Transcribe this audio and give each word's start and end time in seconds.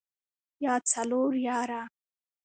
يا 0.65 0.73
څلور 0.91 1.31
ياره. 1.45 1.81